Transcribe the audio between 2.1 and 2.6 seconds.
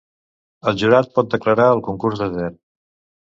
desert.